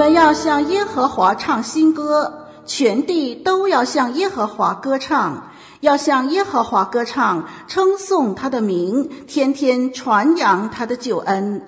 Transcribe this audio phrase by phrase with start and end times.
[0.00, 5.50] 我们要向耶和华唱新歌，全地都要向耶和华歌唱，
[5.80, 11.60] 要向耶和华歌唱，称颂他的名，天天传扬他的救恩，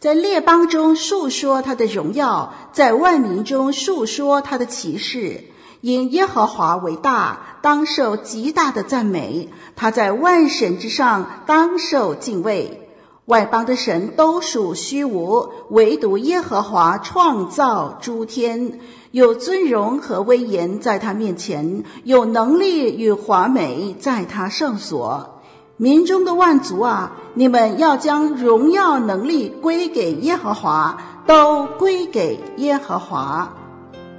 [0.00, 5.44] 在列邦中述说他的荣耀，在万民中述说他的奇事。
[5.82, 12.85] 因耶和华为大，当受极大的赞美；他在万神之上，当受敬畏。
[13.26, 18.78] 外邦的神都属虚无，唯独耶和华创造诸天，
[19.10, 25.40] 有尊荣和威严在他面前，有能力与华美在他圣所。
[25.76, 33.52] 民中的万族啊，你们要将荣耀能力归给耶和华，都归给耶和华。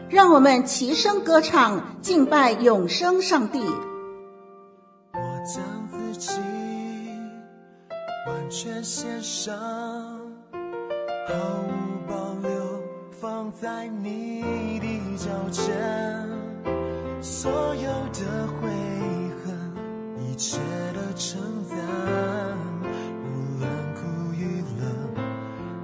[0.09, 3.59] 让我们齐声歌唱，敬拜永生上帝。
[5.13, 6.29] 我将自己
[8.47, 9.53] 完全献上，
[11.27, 11.33] 毫
[11.67, 12.81] 无保留
[13.11, 15.75] 放在你的脚前，
[17.21, 18.69] 所有的悔
[19.43, 19.53] 恨，
[20.23, 20.59] 一切
[20.93, 21.77] 的称赞，
[23.19, 24.81] 无论苦与乐，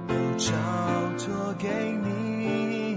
[0.08, 0.54] 都交
[1.18, 1.68] 托给
[2.02, 2.96] 你。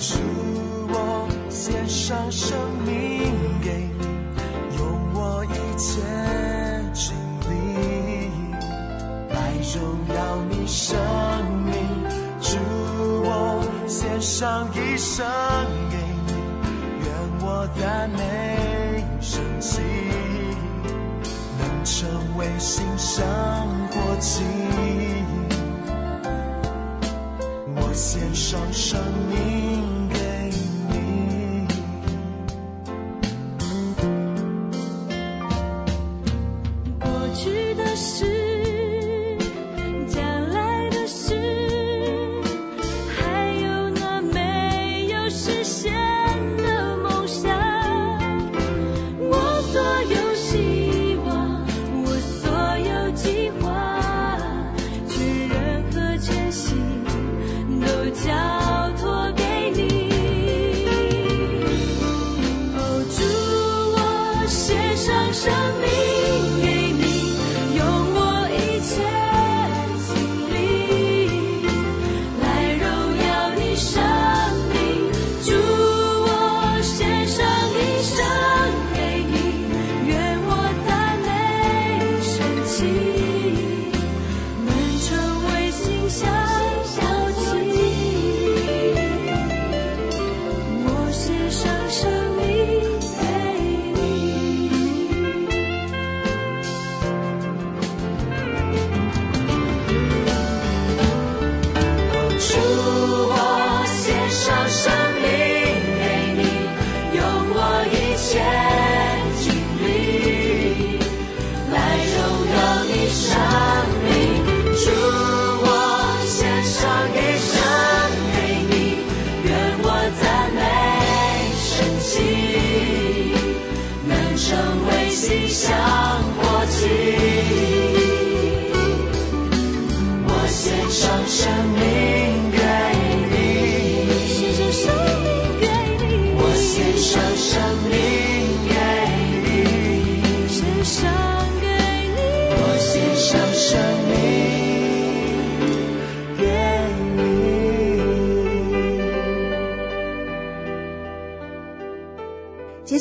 [0.00, 0.16] 主，
[0.88, 2.58] 我献上生
[10.68, 10.98] 生
[11.64, 11.74] 命，
[12.42, 12.58] 祝，
[13.24, 15.26] 我献上一生
[15.90, 16.32] 给你，
[17.00, 17.08] 愿
[17.40, 19.80] 我赞美神迹，
[21.58, 22.06] 能成
[22.36, 23.26] 为馨香
[23.92, 24.42] 火祭。
[27.74, 29.27] 我献上生命。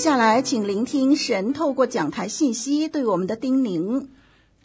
[0.07, 4.07] 下来，请聆听神透过讲台信息对我们的叮咛。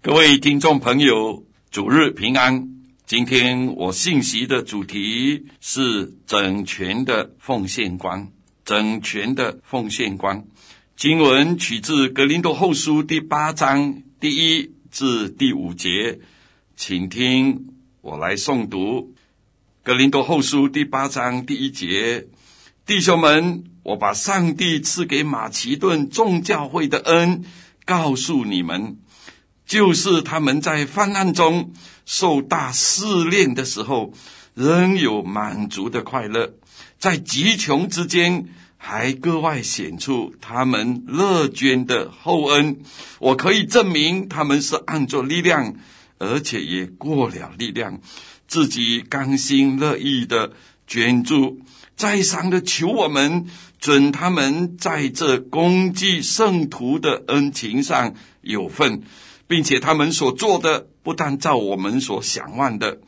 [0.00, 2.70] 各位听众朋友，主日平安。
[3.06, 8.30] 今天我信息的主题是整全的奉献观。
[8.64, 10.44] 整全的奉献观，
[10.94, 16.20] 经文取自格林多后书第八章第一至第五节，
[16.76, 17.66] 请听
[18.00, 19.12] 我来诵读。
[19.82, 22.28] 格林多后书第八章第一节，
[22.86, 23.64] 弟兄们。
[23.84, 27.44] 我把上帝赐给马其顿众教会的恩
[27.84, 28.98] 告诉你们，
[29.66, 31.72] 就是他们在犯难中
[32.06, 34.12] 受大试炼的时候，
[34.54, 36.54] 仍有满足的快乐，
[37.00, 38.46] 在极穷之间，
[38.76, 42.82] 还格外显出他们乐捐的厚恩。
[43.18, 45.74] 我可以证明他们是按着力量，
[46.18, 48.00] 而且也过了力量，
[48.46, 50.52] 自己甘心乐意的
[50.86, 51.60] 捐助，
[51.96, 53.46] 再三的求我们
[53.78, 59.02] 准他们在这功绩圣徒的恩情上有份，
[59.46, 63.00] 并且他们所做的不但照我们所想望的，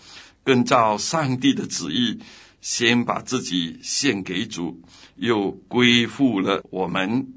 [0.43, 2.19] 更照上帝的旨意，
[2.61, 4.81] 先把自己献给主，
[5.17, 7.29] 又归附了我们。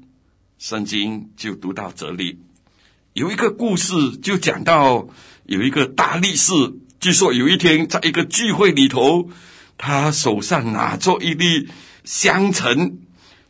[0.58, 2.38] 圣经就读到这里，
[3.12, 5.08] 有一个故事就讲到。
[5.48, 6.52] 有一个大力士，
[7.00, 9.30] 据说有一天在一个聚会里头，
[9.78, 11.68] 他手上拿着一粒
[12.04, 12.98] 香橙，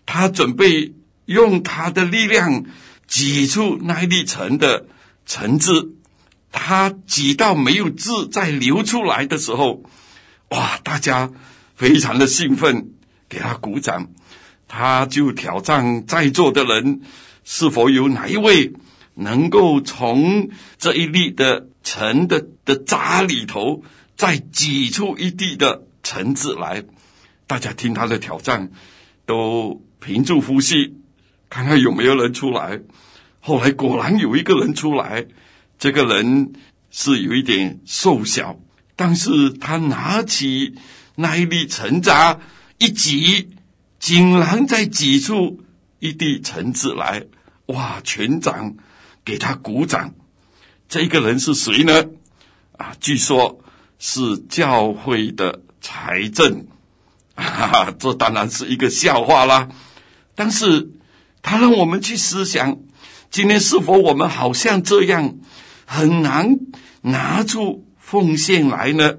[0.07, 0.95] 他准备
[1.25, 2.65] 用他的力量
[3.09, 4.87] 挤出那一粒橙的
[5.27, 5.73] 橙汁。
[6.53, 9.83] 他挤到没有汁再流出来的时候，
[10.51, 10.79] 哇！
[10.85, 11.31] 大家
[11.75, 12.91] 非常的兴奋，
[13.29, 14.09] 给他鼓掌。
[14.69, 17.01] 他就挑战在座的人，
[17.43, 18.73] 是否有哪一位
[19.15, 21.67] 能够从这一粒的。
[21.85, 23.83] 橙的的渣里头，
[24.15, 26.83] 再挤出一滴的橙汁来，
[27.47, 28.71] 大家听他的挑战，
[29.27, 30.95] 都屏住呼吸，
[31.51, 32.81] 看看有没有人出来。
[33.41, 35.27] 后来果然有一个人出来，
[35.79, 36.55] 这个人
[36.91, 38.59] 是有一点瘦小，
[38.97, 40.77] 但是他拿起
[41.15, 42.41] 那一粒橙渣
[42.79, 43.51] 一挤，
[43.99, 45.61] 竟然再挤出
[45.99, 47.27] 一滴橙子来，
[47.67, 48.01] 哇！
[48.03, 48.77] 全场
[49.27, 50.15] 给他鼓掌。
[50.89, 52.07] 这个人是谁呢？
[52.79, 53.61] 啊，据说
[53.99, 56.67] 是教会的财政，
[57.35, 59.69] 哈 哈，这当然是一个笑话啦。
[60.35, 60.91] 但是，
[61.43, 62.79] 他让我们去思想：
[63.31, 65.37] 今天是否我们好像这样
[65.87, 66.59] 很难
[67.03, 69.17] 拿出奉献来呢？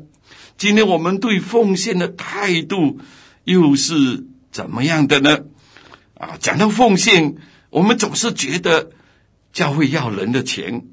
[0.57, 3.00] 今天我们对奉献的态度
[3.45, 5.39] 又是怎么样的呢？
[6.15, 7.35] 啊，讲到奉献，
[7.69, 8.91] 我们总是觉得
[9.53, 10.85] 教会要人的钱。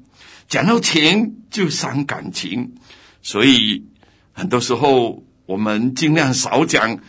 [0.47, 2.75] 讲到钱就伤感情，
[3.21, 3.83] 所以
[4.31, 6.99] 很多时候我们尽量少讲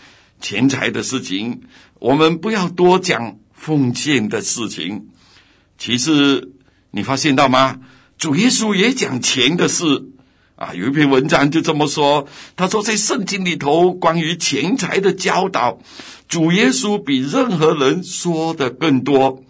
[0.40, 1.60] 钱财的事情，
[1.98, 5.08] 我们不要多讲奉献的事情。
[5.76, 6.52] 其实
[6.92, 7.80] 你发现到吗？
[8.16, 10.10] 主耶稣也讲钱的事
[10.54, 10.72] 啊。
[10.72, 15.80] 有一篇文章就这么说，他说在圣经里头关于钱财的教导，
[16.28, 19.44] 主耶稣比任何人说的更多，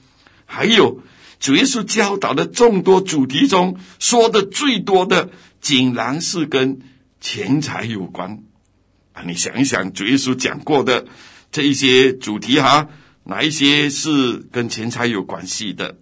[0.47, 1.03] 还有。
[1.41, 5.31] 主耶稣教导的众多主题中，说的最多的，
[5.61, 6.81] 竟然是跟
[7.21, 8.41] 钱财有关
[9.27, 11.07] 你想一想，主耶稣讲过的
[11.51, 12.89] 这一些主题哈，
[13.25, 15.97] 哪一些是跟钱财有关系的？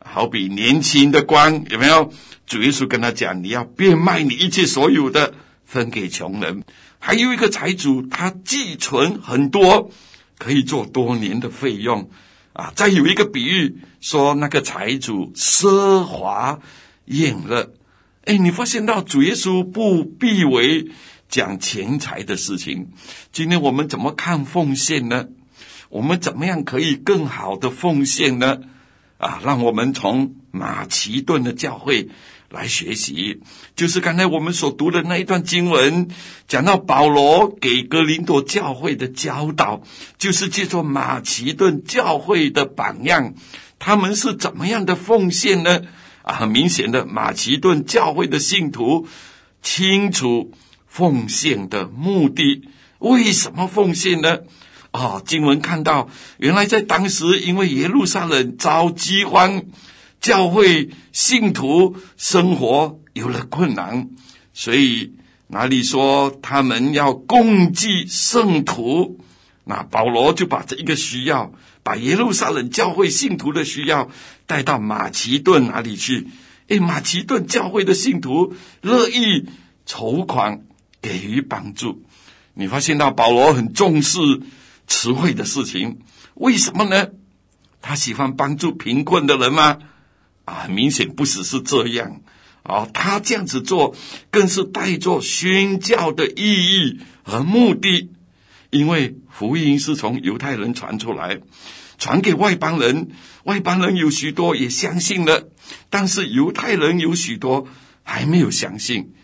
[0.00, 2.12] 好比年轻的官有没有？
[2.46, 5.34] 主耶稣跟他讲，你要变卖你一切所有的，
[5.66, 6.64] 分给穷人。
[6.98, 9.90] 还有一个财主，他积存很多，
[10.38, 12.10] 可以做多年的费用。
[12.54, 16.58] 啊，再有一个比喻说，那个财主奢华
[17.04, 17.74] 宴乐。
[18.24, 20.88] 哎，你发现到主耶稣不避讳
[21.28, 22.88] 讲钱财的事情。
[23.32, 25.26] 今天我们怎么看奉献呢？
[25.90, 28.60] 我们怎么样可以更好的奉献呢？
[29.18, 32.08] 啊，让我们从马其顿的教会。
[32.50, 33.42] 来学习，
[33.76, 36.08] 就是刚才我们所读的那一段经文，
[36.46, 39.82] 讲到保罗给格林多教会的教导，
[40.16, 43.34] 就是借助马其顿教会的榜样，
[43.78, 45.82] 他们是怎么样的奉献呢？
[46.22, 49.06] 啊，很明显的，马其顿教会的信徒
[49.60, 50.50] 清楚
[50.88, 52.68] 奉献的目的，
[52.98, 54.40] 为什么奉献呢？
[54.90, 59.62] 啊，经文看到，原来在当时，因为耶路撒冷遭饥荒。
[60.20, 64.08] 教会信徒生活有了困难，
[64.52, 65.12] 所以
[65.46, 69.20] 哪里说他们要供给圣徒，
[69.62, 71.52] 那保罗就把这一个需要，
[71.84, 74.10] 把耶路撒冷教会信徒的需要
[74.46, 76.26] 带到马其顿哪里去？
[76.66, 79.46] 哎，马其顿教会的信徒乐意
[79.86, 80.64] 筹款
[81.00, 82.04] 给予帮助。
[82.54, 84.18] 你发现到保罗很重视
[84.86, 85.98] 词汇的事情，
[86.34, 87.08] 为什么呢？
[87.80, 89.78] 他喜欢帮助贫困的人吗？
[90.44, 92.20] 啊，明显不只是这样
[92.62, 92.88] 啊！
[92.92, 93.94] 他这样子做，
[94.30, 98.10] 更是带着宣教的意义和目的。
[98.70, 101.40] 因为福音是从犹太人传出来，
[101.98, 103.10] 传给外邦人，
[103.44, 105.48] 外邦人有许多也相信了，
[105.88, 107.68] 但是犹太人有许多
[108.02, 109.14] 还没有相信。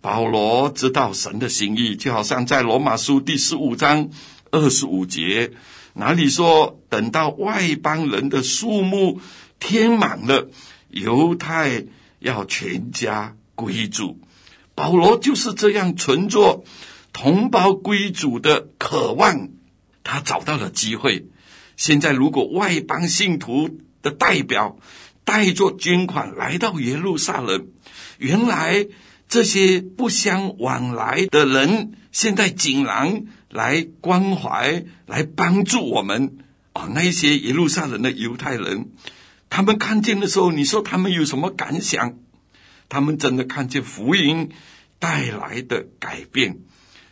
[0.00, 4.10] 保罗知道神的心意，就好像在罗马书第十五章
[4.50, 5.52] 二十五节，
[5.94, 9.20] 哪里说，等到外邦人的数目。
[9.62, 10.48] 填满了
[10.88, 11.84] 犹太
[12.18, 14.18] 要全家归主。
[14.74, 16.64] 保罗就是这样存着
[17.12, 19.50] 同胞归主的渴望，
[20.02, 21.26] 他找到了机会。
[21.76, 23.68] 现在，如果外邦信徒
[24.00, 24.78] 的代表
[25.26, 27.66] 带着捐款来到耶路撒冷，
[28.16, 28.86] 原来
[29.30, 36.38] 这些不相往来的人，现在竟然来关怀、来帮助我们
[36.72, 36.90] 啊！
[36.92, 38.88] 那些耶路撒冷的犹太人，
[39.48, 42.18] 他们看见的时候，你说他们有什么感想？
[42.88, 44.50] 他们真的看见福音
[44.98, 46.58] 带来的改变，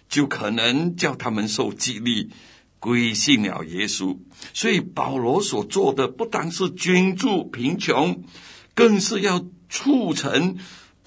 [0.08, 2.30] 就可能叫他们受激励，
[2.80, 4.18] 归信了耶稣。
[4.52, 8.24] 所以保罗所做的，不单是捐助贫穷，
[8.74, 10.56] 更是要促成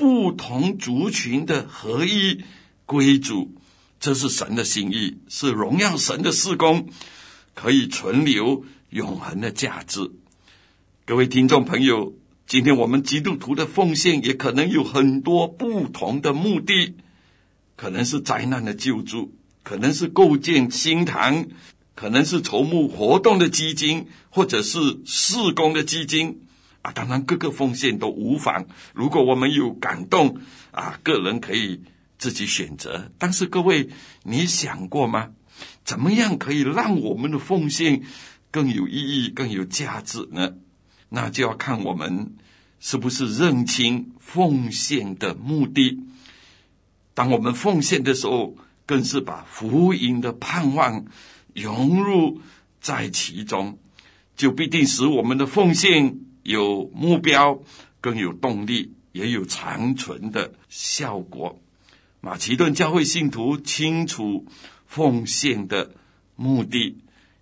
[0.02, 2.44] 不同族群的合一
[2.88, 3.54] 归主。
[4.00, 6.90] 这是神的心意，是荣耀神的事工，
[7.54, 10.10] 可以存留永恒的价值。
[11.06, 12.16] 各位听众朋友。
[12.48, 16.96] 今天我们基督徒的奉献也可能有很多不同的目的，
[17.78, 21.46] 可能是灾难的救助，可能是构建新堂，
[21.94, 26.42] 可能是筹募活动的基金，或者是事工的基金
[26.82, 26.92] 啊。
[26.92, 28.66] 当然，各个奉献都无妨。
[28.94, 30.38] 如果我们有感动
[30.72, 31.82] 啊，个人可以
[32.18, 33.12] 自己选择。
[33.18, 33.90] 但是各位，
[34.24, 35.32] 你想过吗？
[35.84, 38.04] 怎么样可以让我们的奉献
[38.50, 40.54] 更有意义、更有价值呢？
[41.10, 42.36] 那就要看我们
[42.80, 46.00] 是不是认清奉献的目的。
[47.14, 51.06] 当我们奉献的时候，更是把福音的盼望
[51.54, 52.42] 融入
[52.80, 53.78] 在其中，
[54.36, 57.62] 就必定使我们的奉献有目标，
[58.00, 61.60] 更有动力，也有长存的效果。
[62.20, 64.46] 马其顿教会信徒清楚
[64.86, 65.92] 奉献的
[66.36, 66.98] 目的，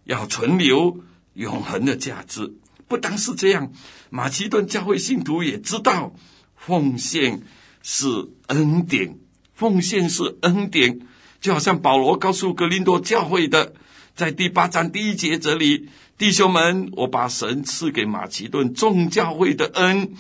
[0.05, 1.03] 要存留
[1.33, 2.53] 永恒的价值。
[2.87, 3.71] 不单是这样，
[4.09, 6.13] 马其顿教会信徒也知道，
[6.55, 7.41] 奉献
[7.83, 9.17] 是恩典，
[9.53, 10.99] 奉献是恩典，
[11.39, 13.73] 就好像保罗告诉格林多教会的，
[14.19, 20.13] 在第八章第一节这里，弟兄们，我把神赐给马其顿众教会的恩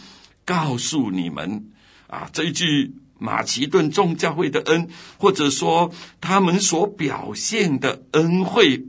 [0.45, 1.65] 告诉你们
[2.07, 4.87] 啊，这一句马其顿众教会的恩，
[5.17, 5.91] 或者说
[6.21, 8.85] 他们所表现的恩惠，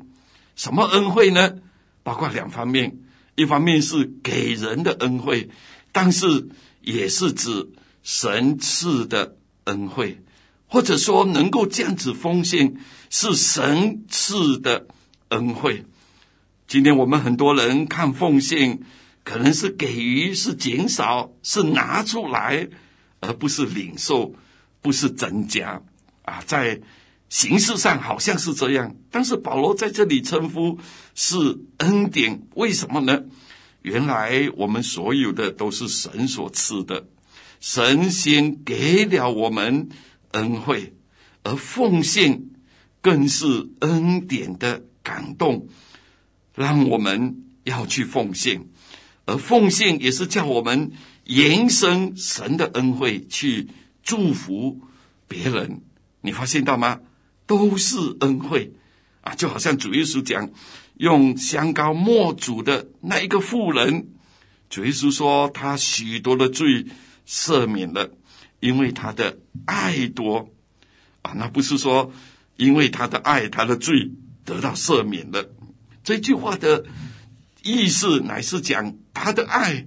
[0.55, 1.55] 什么恩惠呢？
[2.05, 2.97] 包括两方面。
[3.35, 5.51] 一方面是给人的恩惠，
[5.91, 6.51] 但是
[6.83, 7.69] 也是指
[8.05, 10.23] 神赐的恩惠，
[10.69, 12.77] 或者说能够这样子奉献
[13.09, 14.87] 是神赐的
[15.31, 15.85] 恩惠。
[16.69, 18.79] 今天我们很多人看奉献，
[19.25, 22.69] 可能是给予，是减少，是拿出来，
[23.19, 24.33] 而不是领受，
[24.81, 25.83] 不是增加
[26.23, 26.81] 啊，在。
[27.31, 30.81] 形式上好像是这样，但是保罗在这里称呼
[31.15, 33.23] 是恩典，为什么呢？
[33.83, 37.07] 原来我们所有的都是神所赐的，
[37.61, 39.91] 神先给了我们
[40.33, 40.93] 恩惠，
[41.45, 42.47] 而奉献
[43.01, 45.69] 更是恩典的感动，
[46.55, 48.67] 让我们要去奉献，
[49.25, 50.93] 而奉献也是叫我们
[51.25, 53.69] 延伸神的恩惠，去
[54.03, 54.81] 祝福
[55.29, 55.83] 别人。
[56.21, 57.01] 你发现到吗？
[57.47, 58.75] 都是恩惠
[59.23, 60.51] 啊，就好像主耶稣讲，
[60.95, 64.09] 用香膏抹主的那一个妇人，
[64.69, 66.87] 主耶稣说他许多的罪
[67.27, 68.13] 赦免了，
[68.61, 70.51] 因为他的爱多
[71.23, 72.13] 啊，那不是说
[72.57, 74.13] 因为他的爱，他的罪
[74.45, 75.51] 得到赦免了。
[76.03, 76.85] 这句话的
[77.63, 79.87] 意思乃是讲他的爱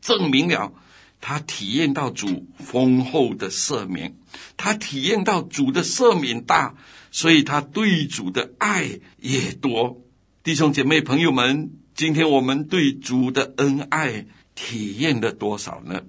[0.00, 0.72] 证明了。
[1.20, 4.14] 他体验到主丰厚的赦免，
[4.56, 6.76] 他体验到主的赦免大，
[7.10, 10.00] 所以他对主的爱也多。
[10.44, 16.02] 弟兄姐妹朋友们，今天我们对主的恩爱体验了多少呢？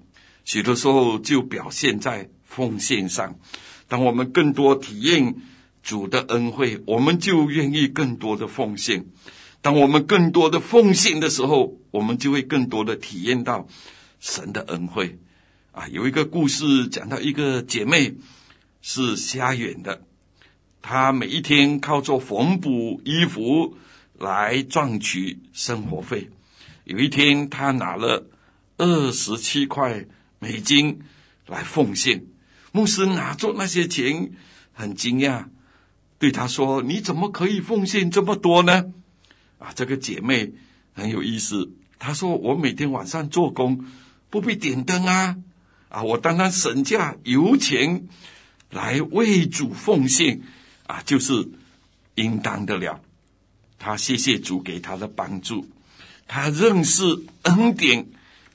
[0.46, 3.40] 许多时候就表现在奉献上。
[3.88, 5.38] 当我们更多体验
[5.90, 9.08] 主的恩惠，我们就愿意更多的奉献。
[9.62, 13.68] 当我们更多的奉献的时候，我们就会更多的体验到。
[14.20, 15.18] 神的恩惠
[15.72, 18.14] 啊，有一个故事讲到一个姐妹
[18.82, 20.04] 是瞎眼的，
[20.82, 23.78] 她每一天靠做缝补衣服
[24.14, 26.30] 来赚取生活费。
[26.84, 28.28] 有一天，她拿了
[28.78, 30.06] 二十七块
[30.40, 31.00] 美金
[31.48, 32.26] 来奉献。
[32.74, 34.32] 牧师拿着那些钱，
[34.74, 35.46] 很惊讶，
[36.20, 38.94] 对她说：“你怎么可以奉献这么多呢？”
[39.58, 40.54] 啊，这个姐妹
[40.94, 43.86] 很有意思，她说：“我每天晚上做工。”
[44.32, 45.38] 不必点灯啊！
[45.90, 48.08] 啊，我当然省下油钱
[48.70, 50.42] 来为主奉献
[50.86, 51.50] 啊，就是
[52.14, 53.02] 应当的了。
[53.80, 55.68] 他谢谢主给他的帮助，
[56.28, 57.04] 他认识
[57.42, 58.06] 恩典，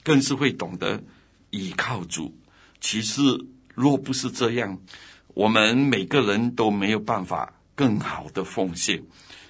[0.05, 1.03] 更是会懂得
[1.51, 2.33] 依靠主。
[2.81, 3.21] 其实，
[3.75, 4.79] 若不是这样，
[5.35, 9.03] 我们每个人都没有办法更好的奉献。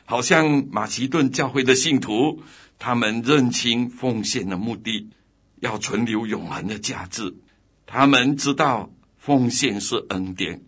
[0.06, 2.42] 好像马其顿教会的信徒，
[2.78, 5.08] 他们认清奉献的目的，
[5.60, 7.34] 要存留永恒的价值。
[7.86, 10.62] 他们知道奉献是恩典，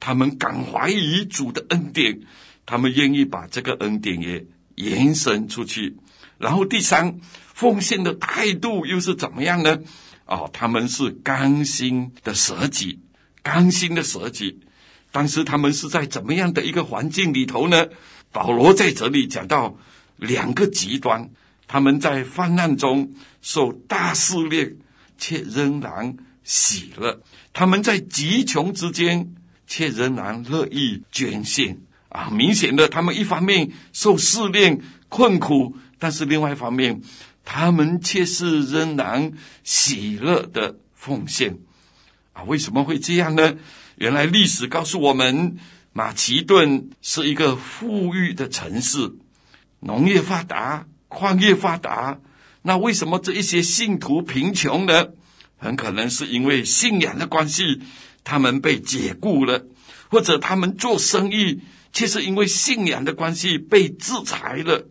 [0.00, 2.20] 他们感怀于主的恩典，
[2.66, 5.96] 他们愿意把这个恩典也延伸出去。
[6.38, 7.20] 然后第三，
[7.54, 9.78] 奉献的态度又是怎么样呢？
[10.26, 13.00] 哦，他们是甘心的舍己，
[13.42, 14.60] 甘心的舍己。
[15.10, 17.86] 当时他们是在怎么样的一个环境里头呢？
[18.30, 19.76] 保罗在这里讲到
[20.16, 21.28] 两个极端，
[21.68, 24.74] 他们在患难中受大试炼，
[25.18, 27.20] 却仍然喜乐；
[27.52, 29.34] 他们在极穷之间，
[29.66, 31.78] 却仍然乐意捐献。
[32.08, 37.02] 啊，明显的，他们一方面受试炼困苦，但是另外一方面，
[37.44, 39.32] 他们却是仍然
[39.62, 41.58] 喜乐的奉献。
[42.32, 43.56] 啊，为什么会这样呢？
[43.96, 45.56] 原来历史告诉我们。
[45.94, 49.12] 马其顿是一个富裕的城市，
[49.80, 52.18] 农业发达，矿业发达。
[52.62, 55.08] 那为什么这一些信徒贫穷呢？
[55.58, 57.82] 很可能是因为信仰的关系，
[58.24, 59.66] 他们被解雇了，
[60.08, 61.60] 或者他们做生意，
[61.92, 64.88] 却是因为信仰的关系被制裁了，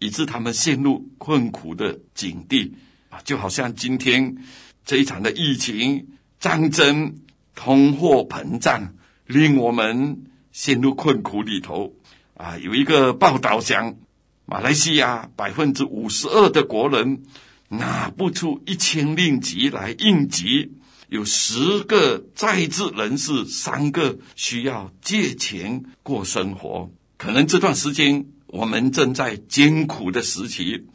[0.00, 2.74] 以致他们陷入困苦的境地
[3.08, 3.18] 啊！
[3.24, 4.36] 就好像今天
[4.84, 6.08] 这一场的疫情、
[6.42, 7.14] 战争、
[7.54, 8.92] 通货膨胀，
[9.24, 10.26] 令我们。
[10.54, 11.94] 陷入困苦里头，
[12.34, 13.96] 啊，有一个报道讲，
[14.44, 17.22] 马来西亚百分之五十二的国人
[17.70, 20.72] 拿不出一千令吉来应急，
[21.08, 26.90] 有十个在职人士，三个需要借钱过生活。
[27.16, 30.86] 可能这段时间我们正在艰苦的时期，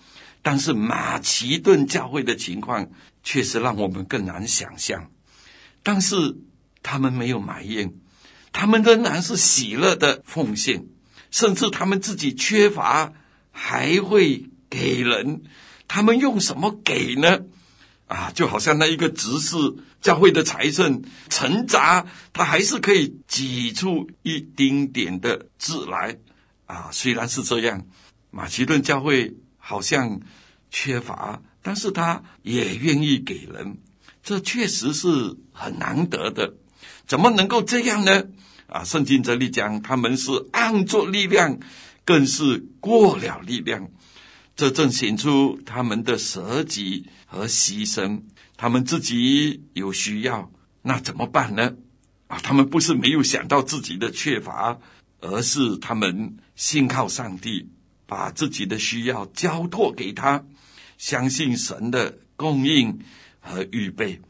[0.44, 2.92] 但是马其顿教会的情况
[3.24, 5.10] 确实让我们更难想象。
[5.88, 6.36] 但是
[6.84, 7.94] 他们没有埋怨。
[8.52, 10.86] 他们仍然是喜乐的奉献，
[11.32, 13.13] 甚至他们自己缺乏，
[13.52, 15.43] 还会给人。
[15.88, 17.39] 他们用什么给呢？
[18.08, 19.56] 啊，就好像那一个执事
[20.02, 26.17] 教会的财政陈杂，他还是可以挤出一丁点的字来。
[26.65, 27.88] 啊，虽然是这样，
[28.30, 30.19] 马其顿教会好像
[30.69, 33.78] 缺乏，但是他也愿意给人，
[34.28, 36.54] 这确实是很难得的。
[37.06, 38.26] 怎么能够这样呢？
[38.68, 41.58] 啊，圣经这里讲，他们是按着力量，
[42.04, 43.90] 更是过了力量，
[44.58, 48.24] 这正显出他们的舍己和牺牲。
[48.58, 51.76] 他们自己有需要，那怎么办呢？
[52.28, 54.78] 啊，他们不是没有想到自己的缺乏，
[55.22, 57.70] 而是他们信靠上帝，
[58.06, 60.44] 把自己的需要交托给他，
[60.98, 63.00] 相信神的供应
[63.47, 64.21] 和预备。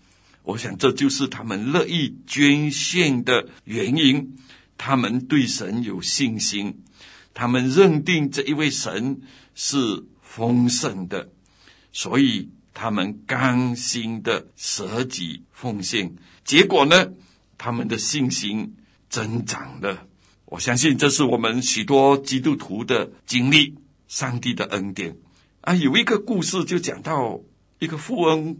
[0.43, 4.37] 我想这就是他们乐意捐献的原因。
[4.79, 6.83] 他们对神有信心，
[7.33, 9.21] 他们认定这一位神
[9.55, 11.31] 是丰盛的，
[11.91, 16.15] 所以他们甘心的舍己奉献。
[16.45, 17.07] 结果呢，
[17.57, 18.75] 他们的信心
[19.09, 20.07] 增长了。
[20.45, 23.73] 我相信这是我们许多基督徒的经历，
[24.07, 25.17] 上帝的恩典
[25.61, 25.73] 啊。
[25.73, 27.41] 有一个故事就讲到
[27.79, 28.55] 一个富翁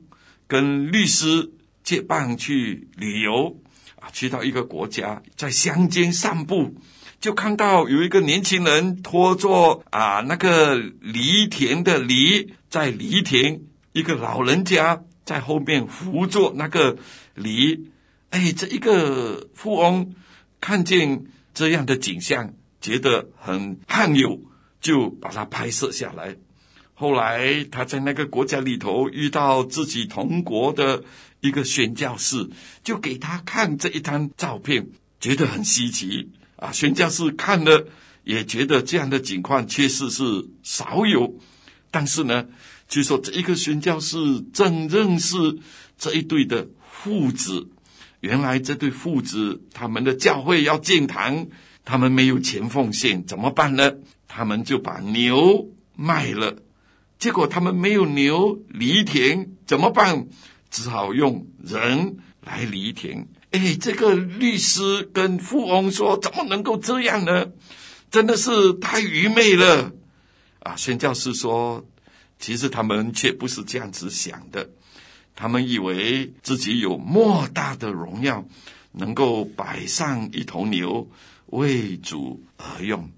[0.48, 1.52] 跟律师。
[1.84, 3.62] 结伴去旅游
[4.02, 6.76] 啊，去到一个国家，在乡间散步，
[7.22, 13.62] 就看到有一个年轻人拖着啊那个犁田的犁在犁田，
[13.94, 16.98] 一个老人家在后面扶着那个
[17.36, 17.88] 犁。
[18.32, 20.14] 哎，这一个富翁
[20.60, 24.42] 看见这样的景象，觉得很罕有，
[24.82, 26.36] 就把它拍摄下来。
[27.00, 31.04] 后来他在那个国家里头遇到自己同国的。
[31.40, 32.50] 一个宣教士
[32.84, 34.88] 就给他看这一张照片，
[35.20, 36.72] 觉得很稀奇啊。
[36.72, 37.88] 宣教士看了
[38.24, 40.24] 也觉得这样的情况确实是
[40.64, 41.36] 少有，
[41.92, 42.48] 但是呢，
[42.90, 45.38] 据说这一个宣教士正认识
[46.00, 47.70] 这一对的父子。
[48.22, 51.46] 原来这对父子他们的教会要建堂，
[51.86, 53.94] 他们没有钱奉献，怎么办呢？
[54.28, 56.58] 他们就把牛卖了，
[57.20, 60.28] 结果他们没有牛犁田，怎么办？
[60.70, 63.28] 只好用人来犁田。
[63.52, 67.48] 哎，这个律师跟富翁说：“怎么能够这样呢？
[68.12, 69.92] 真的是太愚昧了。”
[70.60, 71.86] 啊，宣教士说
[72.38, 74.70] ：“其实他们却不是这样子想的。
[75.34, 78.46] 他们以为自己有莫大的荣耀，
[78.92, 81.10] 能够摆上一头牛
[81.48, 83.10] 为主而用，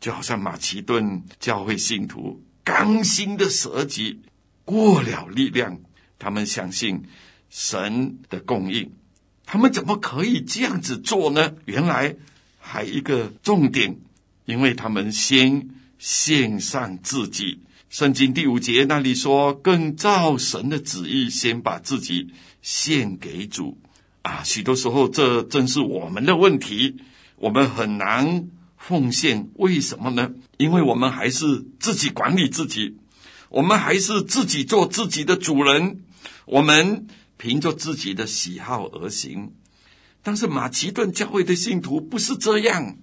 [0.00, 4.20] 就好像马其顿教会信徒刚心的舍己，
[4.66, 5.80] 过了力量。
[6.18, 7.04] 他们相信
[7.48, 8.92] 神的供应，
[9.46, 11.54] 他们怎么可以这样子做呢？
[11.64, 12.16] 原来
[12.58, 13.96] 还一个重点，
[14.44, 17.60] 因为他们先献上自己。
[17.88, 23.78] 圣经第五节那里说：“更照神的旨意，先把自己献给主。”
[24.20, 26.96] 啊，许多时候这正是我们的问题，
[27.36, 29.48] 我们很难奉献。
[29.54, 30.32] 为什么呢？
[30.58, 32.98] 因为我们还是自己管理自己，
[33.48, 36.02] 我们还是自己做自己的主人。
[36.44, 39.52] 我们凭着自己的喜好而行，
[40.22, 42.96] 但是马其顿教会的信徒不是这样，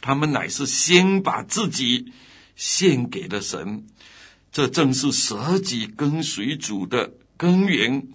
[0.00, 2.12] 他们乃是先把自己
[2.54, 3.86] 献给了神，
[4.52, 8.06] 这正是舍己跟随主的根源。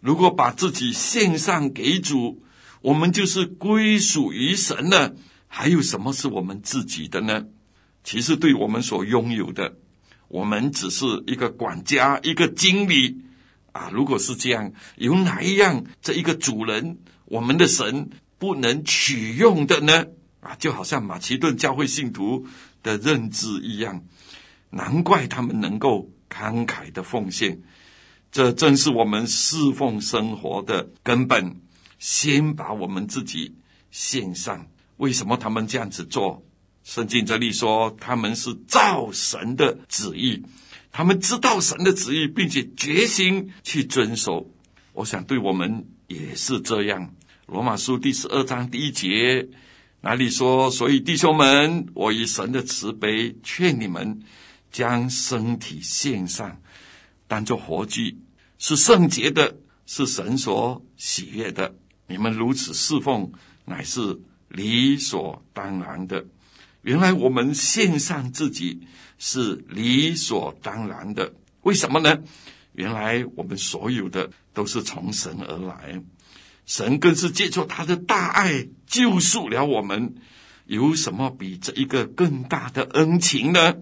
[0.00, 2.42] 如果把自己献上给主，
[2.82, 5.16] 我们就是归属于神了。
[5.48, 7.46] 还有什么是我们自己的呢？
[8.06, 9.78] 其实，对我们所拥有的，
[10.28, 13.20] 我们只是一个管家，一个经理。
[13.72, 20.06] 啊，如果是这样，有哪一样这一个主人，我们的神不能取用的呢？
[20.38, 22.46] 啊，就好像马其顿教会信徒
[22.84, 24.04] 的认知一样，
[24.70, 27.60] 难怪他们能够慷慨的奉献。
[28.30, 31.56] 这正是我们侍奉生活的根本，
[31.98, 33.56] 先把我们自己
[33.90, 34.68] 献上。
[34.98, 36.45] 为什么他们这样子做？
[36.86, 40.40] 圣经这里说，他们是照神的旨意。
[40.92, 44.48] 他们知道神的旨意，并且决心去遵守。
[44.92, 47.12] 我想对我们也是这样。
[47.46, 49.48] 罗马书第十二章第一节
[50.00, 54.22] 哪里说：“所以弟兄们，我以神的慈悲劝你们，
[54.70, 56.62] 将身体献上，
[57.26, 58.16] 当作活祭，
[58.58, 61.74] 是圣洁的，是神所喜悦的。
[62.06, 63.32] 你们如此侍奉，
[63.64, 66.24] 乃是理所当然的。”
[66.86, 68.86] 原来我们献上自己
[69.18, 72.22] 是理所当然的，为什么呢？
[72.74, 76.00] 原来我们所有的都是从神而来，
[76.64, 80.14] 神更是借着他的大爱救赎了我们。
[80.66, 83.74] 有什么比这一个更大的恩情呢？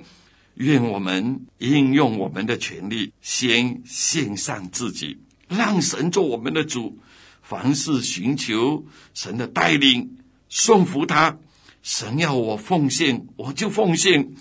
[0.55, 6.99] 愿我们应用我们的权利，先献上自己，让神做我们的主。
[7.43, 10.17] 凡事寻求神的带领，
[10.49, 11.37] 顺服他。
[11.85, 14.33] 神要我奉献，我就奉献；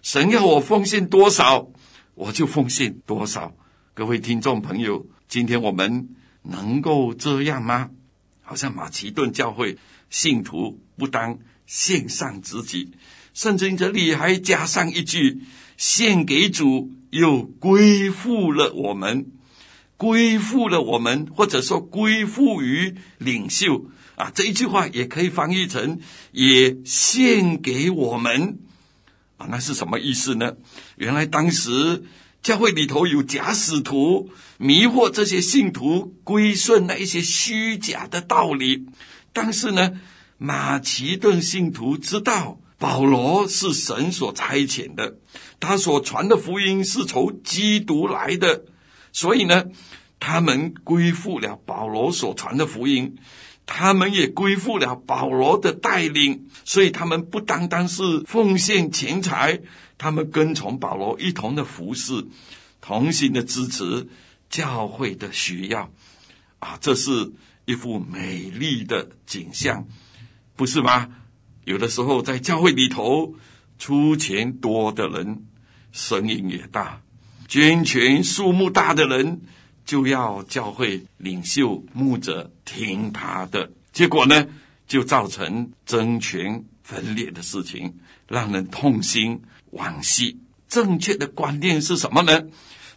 [0.00, 1.68] 神要我奉献多少，
[2.14, 3.54] 我就奉献多少。
[3.92, 6.08] 各位听众朋友，今天我们
[6.42, 7.90] 能够这样吗？
[8.40, 9.76] 好像马其顿教会
[10.08, 12.92] 信徒不当献上自己，
[13.34, 15.42] 甚至这里还加上一句：
[15.76, 19.26] 献给主，又归附了我们，
[19.98, 23.84] 归附了我们，或者说归附于领袖。
[24.16, 26.00] 啊，这一句话也可以翻译成
[26.32, 28.58] “也献给我们”，
[29.36, 30.56] 啊，那是什么意思呢？
[30.96, 32.02] 原来当时
[32.42, 38.86] 教会里头有假使徒迷惑这些信徒归顺那一些虚假的道理，
[39.34, 40.00] 但是呢，
[40.38, 45.16] 马其顿信徒知道保罗是神所差遣的，
[45.60, 48.64] 他所传的福音是从基督来的，
[49.12, 49.64] 所以呢，
[50.18, 53.16] 他们归附了保罗所传的福音。
[53.66, 59.60] 他们也归附了保罗的带领，所以他们不单单是奉献钱财，
[59.98, 62.24] 他们跟从保罗一同的服侍，
[62.80, 64.06] 同心的支持
[64.48, 65.90] 教会的需要。
[66.60, 67.32] 啊，这是
[67.64, 69.86] 一幅美丽的景象，
[70.54, 71.08] 不是吗？
[71.64, 73.34] 有的时候在教会里头，
[73.80, 75.44] 出钱多的人，
[75.90, 77.02] 声音也大；
[77.48, 79.42] 捐钱数目大的人。
[79.86, 84.46] 就要教会领袖牧者听他的，结果呢，
[84.88, 87.94] 就造成争权分裂的事情，
[88.26, 89.40] 让人痛心
[89.72, 90.38] 惋惜。
[90.68, 92.42] 正确的观念是什么呢？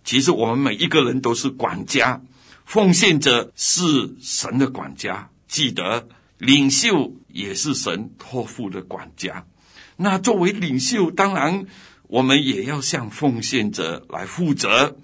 [0.04, 2.19] 其实我们每一个人都是管家，
[2.65, 6.08] 奉献者是神的管家，记得
[6.39, 9.45] 领袖也是神托付的管家。
[9.95, 11.67] 那作为领袖，当然
[12.08, 14.97] 我们也要向奉献者来负责，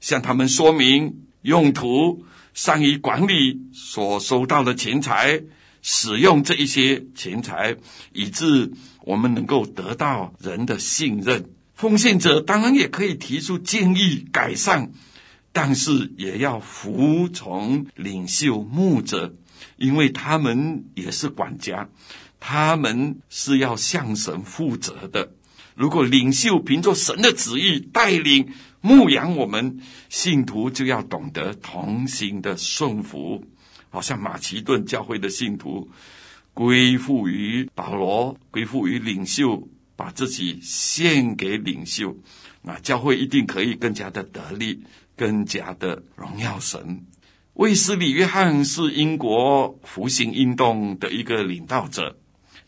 [0.00, 1.27] 向他们说明。
[1.48, 5.42] 用途善于管理所收到的钱财，
[5.80, 7.74] 使用这一些钱财，
[8.12, 11.48] 以致我们能够得到人的信任。
[11.74, 14.92] 奉献者当然也可以提出建议改善，
[15.50, 19.34] 但是也要服从领袖牧者，
[19.78, 21.88] 因为他们也是管家，
[22.38, 25.32] 他们是要向神负责的。
[25.74, 28.52] 如果领袖凭着神的旨意带领，
[28.88, 33.44] 牧养我们信徒，就要懂得同心的顺服，
[33.90, 35.90] 好像马其顿教会的信徒
[36.54, 42.16] 归附于保罗，归附于领袖，把自己献给领袖，
[42.62, 44.82] 那教会一定可以更加的得力，
[45.14, 47.04] 更加的荣耀神。
[47.52, 52.16] 卫斯理约翰是英国复兴运动的一个领导者，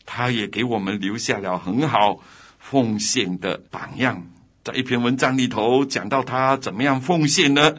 [0.05, 2.19] 他也给我们留下了很好
[2.59, 4.30] 奉献的榜样。
[4.63, 7.75] 在一篇文章里头讲到他怎么样奉献呢？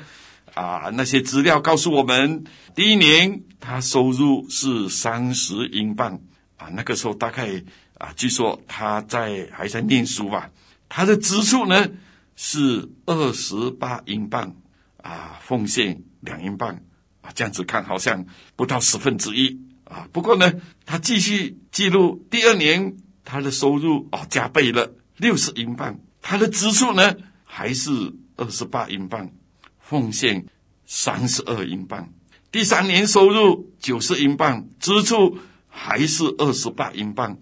[0.55, 6.21] 啊，那些资料告诉我们，第一年他收入是三十英镑
[6.57, 7.63] 啊，那个时候大概
[7.99, 10.51] 啊，据说他在还在念书吧。
[10.89, 11.89] 他的支出呢
[12.35, 14.57] 是二十八英镑
[14.97, 16.81] 啊，奉献两英镑
[17.21, 20.09] 啊，这样子看好像不到十分之一啊。
[20.13, 20.53] 不过呢，
[20.85, 27.91] 他继续记录，第二年他的收入哦加倍了，六十英镑，他的支出呢还是
[28.37, 29.31] 二十八英镑。
[29.79, 30.47] 奉献
[30.87, 32.09] 三十二英镑，
[32.51, 35.37] 第三年收入九十英镑，支出
[35.69, 37.37] 还是二十八英镑，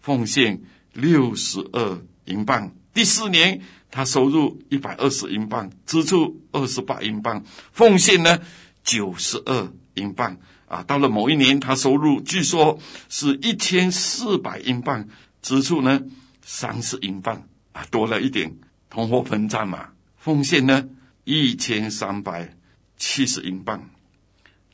[0.00, 0.62] 奉献
[0.94, 2.72] 六十二英镑。
[2.94, 8.38] 第四年他收入一百二十英镑，支出二十八英镑，奉献呢
[8.82, 10.38] 九十二英镑。
[10.66, 12.78] 啊，到了某一年他收入据说
[13.10, 15.06] 是一千四百英镑，
[15.42, 16.00] 支出呢
[16.40, 17.42] 三十英镑，
[17.90, 18.56] 多了一点，
[18.88, 20.88] 通货膨胀嘛，奉献呢。
[21.24, 22.56] 一千三百
[22.96, 23.90] 七十英镑，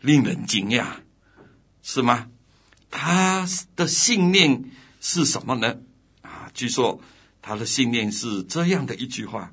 [0.01, 0.87] 令人惊讶，
[1.83, 2.29] 是吗？
[2.88, 4.64] 他的信念
[5.01, 5.77] 是什么呢？
[6.23, 7.01] 啊，据说
[7.42, 9.53] 他的信念是这样的一句话：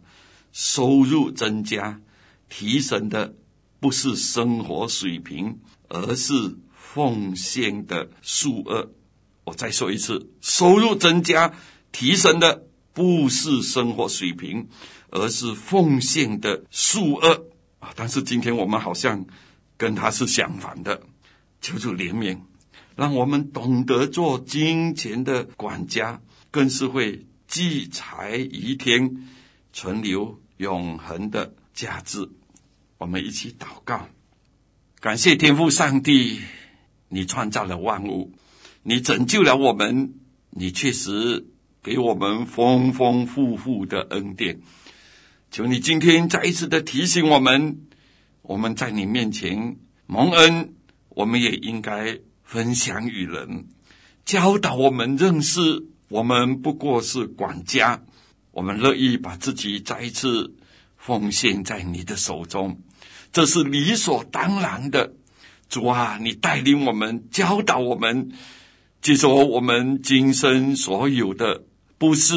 [0.53, 1.99] 收入增加，
[2.47, 3.35] 提升的
[3.79, 8.91] 不是生活水平，而是奉献的数额。
[9.43, 11.53] 我再说一次：收入增加，
[11.91, 14.67] 提升的不是生活水平。
[15.15, 17.45] 而是奉献的数额
[17.77, 17.93] 啊！
[17.95, 19.23] 但是今天我们好像
[19.77, 21.03] 跟他是相反的，
[21.61, 22.39] 求主怜悯，
[22.95, 29.27] 让我们懂得做金钱的管家，更是会积财于天，
[29.71, 32.27] 存留永恒的价值。
[32.97, 34.09] 我们一起祷告，
[34.99, 36.41] 感谢天父上帝，
[37.09, 38.33] 你创造了万物，
[38.81, 40.15] 你拯救了我们，
[40.49, 41.45] 你确实
[41.83, 44.61] 给我们丰丰富富的恩典。
[45.51, 47.77] 求你今天再一次的提醒我们，
[48.41, 49.75] 我们在你面前
[50.07, 50.73] 蒙恩，
[51.09, 53.67] 我们也应该分享与人，
[54.25, 58.01] 教导我们认识，我们不过是管家，
[58.51, 60.55] 我们乐意把自己再一次
[60.97, 62.79] 奉献在你的手中，
[63.31, 65.13] 这是理所当然的。
[65.69, 68.31] 主啊，你带领我们，教导我们，
[69.01, 71.63] 就说我们今生所有的，
[72.03, 72.35] 不是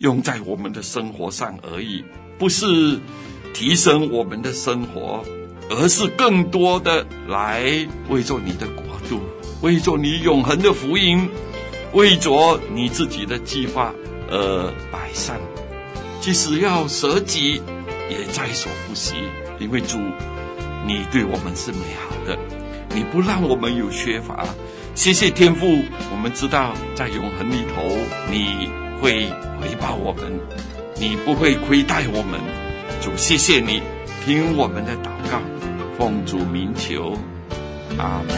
[0.00, 2.04] 用在我们的生活上而已。
[2.38, 3.00] 不是
[3.54, 5.24] 提升我们的生活，
[5.70, 7.64] 而是更多的来
[8.10, 9.18] 为着你的国度，
[9.62, 11.26] 为着你永恒的福音，
[11.94, 13.94] 为着你自己的计划
[14.30, 15.34] 而摆上。
[16.20, 17.62] 即使要舍己，
[18.10, 19.14] 也在所不惜。
[19.58, 19.96] 因为主，
[20.86, 22.38] 你对我们是美好的，
[22.94, 24.46] 你不让我们有缺乏。
[24.94, 27.82] 谢谢天父，我们知道在永恒里头，
[28.30, 28.68] 你
[29.00, 29.28] 会
[29.60, 30.40] 回报我们。
[31.00, 32.40] 你不会亏待我们，
[33.00, 33.80] 主，谢谢你
[34.24, 35.40] 听我们的祷告，
[35.96, 37.16] 奉主名求，
[37.96, 38.36] 阿门。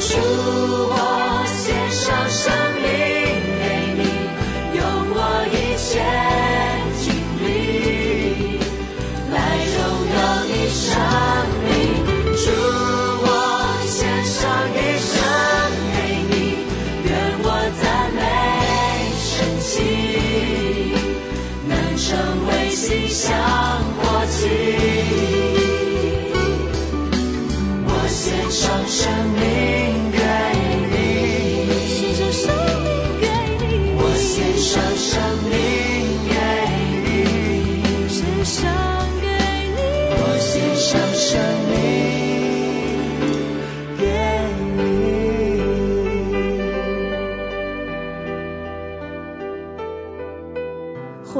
[0.00, 2.52] 主，我献上生
[23.26, 23.34] 向
[23.98, 24.40] 国际，
[27.86, 29.02] 我献上生
[29.34, 29.42] 命
[30.12, 30.18] 给
[30.92, 30.94] 你，
[31.88, 32.44] 献上生
[32.84, 32.88] 命
[33.20, 33.24] 给
[33.60, 33.64] 你，
[33.98, 34.24] 我献
[34.56, 35.10] 上生
[35.50, 35.52] 命
[36.30, 36.34] 给
[37.02, 37.06] 你，
[38.08, 38.54] 献上
[39.20, 39.26] 给
[39.74, 39.78] 你，
[40.12, 41.55] 我献上生。